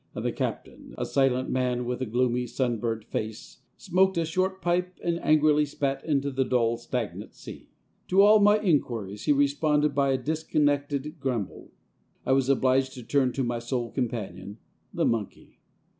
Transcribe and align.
And 0.15 0.25
the 0.25 0.31
captain, 0.31 0.95
a 0.97 1.05
silent 1.05 1.51
man 1.51 1.85
with 1.85 2.01
a 2.01 2.07
gloomy, 2.07 2.47
sunburnt 2.47 3.05
face, 3.05 3.59
smoked 3.77 4.17
a 4.17 4.25
short 4.25 4.59
pipe 4.59 4.97
and 5.03 5.19
angrily 5.23 5.63
spat 5.63 6.03
into 6.03 6.31
the 6.31 6.43
dull, 6.43 6.77
stagnant 6.77 7.35
sea. 7.35 7.69
To 8.07 8.23
all 8.23 8.39
my 8.39 8.57
inquiries 8.59 9.25
he 9.25 9.31
responded 9.31 9.93
by 9.93 10.09
a 10.11 10.17
dis 10.17 10.41
connected 10.41 11.19
grumble. 11.19 11.69
I 12.25 12.31
was 12.31 12.49
obliged 12.49 12.93
to 12.93 13.03
turn 13.03 13.31
to 13.33 13.43
my 13.43 13.59
sole 13.59 13.91
companion, 13.91 14.57
the 14.91 15.05
monkey. 15.05 15.59